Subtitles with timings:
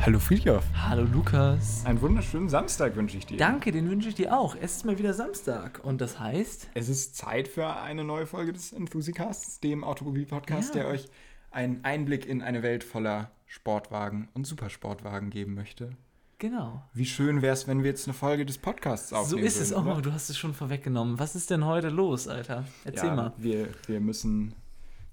[0.00, 0.64] Hallo Friedhof.
[0.74, 1.84] Hallo Lukas.
[1.84, 3.36] Einen wunderschönen Samstag wünsche ich dir.
[3.36, 4.56] Danke, den wünsche ich dir auch.
[4.60, 6.70] Es ist mal wieder Samstag und das heißt.
[6.74, 10.82] Es ist Zeit für eine neue Folge des Enthusiasts, dem Automobil-Podcast, Ja.
[10.82, 11.08] der euch
[11.50, 15.90] einen Einblick in eine Welt voller Sportwagen und Supersportwagen geben möchte.
[16.38, 16.82] Genau.
[16.94, 19.70] Wie schön wäre es, wenn wir jetzt eine Folge des Podcasts So aufnehmen ist es.
[19.72, 20.02] würden, Oh, oder?
[20.02, 21.18] du hast es schon vorweggenommen.
[21.18, 22.64] Was ist denn heute los, Alter?
[22.84, 23.32] Erzähl ja, mal.
[23.36, 24.54] Wir, wir müssen,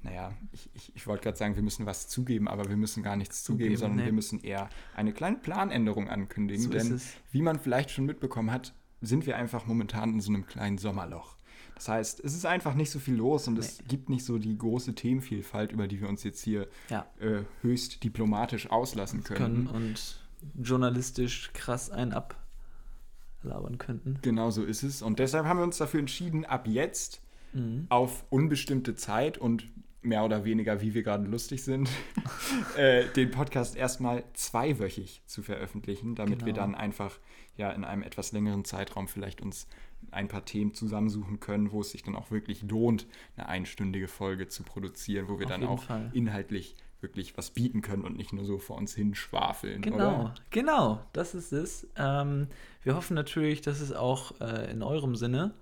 [0.06, 3.16] naja, ich, ich, ich wollte gerade sagen, wir müssen was zugeben, aber wir müssen gar
[3.16, 4.06] nichts zugeben, Zugeben, sondern nee.
[4.06, 6.62] wir müssen eher eine kleine Planänderung ankündigen.
[6.64, 7.02] So denn
[7.32, 11.36] wie man vielleicht schon mitbekommen hat, sind wir einfach momentan in so einem kleinen Sommerloch.
[11.74, 14.56] Das heißt, es ist einfach nicht so viel los und es gibt nicht so die
[14.58, 17.06] große Themenvielfalt, über die wir uns jetzt hier Ja.
[17.20, 19.66] äh, höchst diplomatisch auslassen können.
[19.66, 20.20] Können und
[20.62, 24.20] journalistisch krass einen ablabern könnten.
[24.22, 25.02] Genau so ist es.
[25.02, 27.22] Und deshalb haben wir uns dafür entschieden, ab jetzt
[27.54, 27.86] Mhm.
[27.88, 29.66] auf unbestimmte Zeit und
[30.06, 31.90] mehr oder weniger, wie wir gerade lustig sind,
[32.78, 36.66] äh, den Podcast erstmal zweiwöchig zu veröffentlichen, damit wir Genau.
[36.66, 37.20] dann einfach
[37.58, 39.68] ja in einem etwas längeren Zeitraum vielleicht uns
[40.12, 44.48] ein paar Themen zusammensuchen können, wo es sich dann auch wirklich lohnt, eine einstündige Folge
[44.48, 46.10] zu produzieren, wo wir Auf dann auch Fall.
[46.14, 50.36] inhaltlich wirklich was bieten können und nicht nur so vor uns hinschwafeln, Genau, oder?
[50.50, 51.88] genau, das ist es.
[51.98, 52.48] Ähm,
[52.84, 55.54] wir hoffen natürlich, dass es auch äh, in eurem Sinne.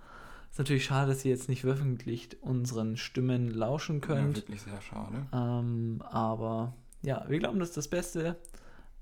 [0.54, 4.36] Ist natürlich schade, dass ihr jetzt nicht wöchentlich unseren Stimmen lauschen Ja, könnt.
[4.38, 5.26] wirklich sehr schade.
[5.34, 8.38] Ähm, aber ja, wir glauben, das ist das Beste.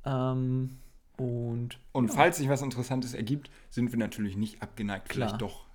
[0.06, 0.78] Ähm,
[1.18, 5.28] und Und ja, falls sich was Interessantes ergibt, sind wir natürlich nicht abgeneigt, Klar.
[5.28, 5.66] vielleicht doch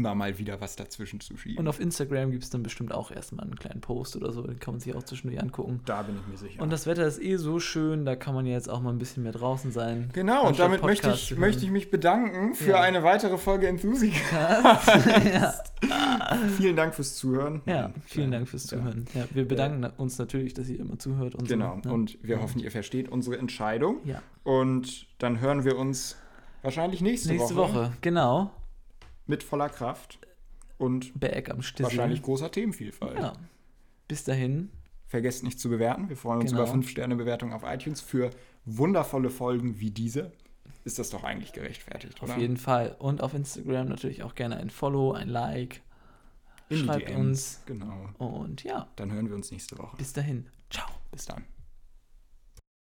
[0.00, 1.58] immer mal wieder was dazwischen zu schieben.
[1.58, 4.58] und auf Instagram gibt es dann bestimmt auch erstmal einen kleinen Post oder so, den
[4.58, 5.80] kann man sich auch zwischendurch angucken.
[5.84, 6.62] da bin ich mir sicher.
[6.62, 8.98] Und das Wetter ist eh so schön, da kann man ja jetzt auch mal ein
[8.98, 10.08] bisschen mehr draußen sein.
[10.14, 12.80] genau, und damit möchte ich, möchte ich mich bedanken für Ja.
[12.80, 14.20] eine weitere Folge Enthusiast.
[14.32, 15.54] ja.
[16.56, 17.60] Vielen Dank fürs Zuhören.
[17.66, 18.66] ja, vielen Dank fürs.
[18.66, 19.06] Zuhören.
[19.14, 21.34] Ja, wir bedanken uns natürlich, dass ihr immer zuhört.
[21.34, 21.94] Und Genau, so, ne?
[21.94, 23.96] und wir hoffen, ihr versteht unsere Entscheidung.
[24.04, 26.16] Ja, Und dann hören wir uns
[26.62, 27.92] wahrscheinlich nächste, nächste Woche.
[28.00, 28.50] genau.
[29.30, 30.18] Mit voller Kraft
[30.78, 31.84] und Berg am Stissel.
[31.84, 33.18] wahrscheinlich großer Themenvielfalt.
[33.18, 33.32] Ja.
[34.08, 34.70] Bis dahin.
[35.06, 36.08] Vergesst nicht zu bewerten.
[36.08, 36.62] Wir freuen uns Genau.
[36.64, 38.30] über 5-Sterne-Bewertung auf iTunes für
[38.64, 40.32] wundervolle Folgen wie diese.
[40.84, 42.34] Ist das doch eigentlich gerechtfertigt, oder?
[42.34, 42.96] Auf jeden Fall.
[42.98, 45.80] Und auf Instagram natürlich auch gerne ein Follow, ein Like.
[46.68, 47.60] In Schreibt uns.
[47.66, 48.08] Genau.
[48.18, 49.96] Und ja, Dann hören wir uns nächste Woche.
[49.96, 50.46] bis dahin.
[50.70, 50.88] Ciao.
[51.10, 51.44] Bis dann.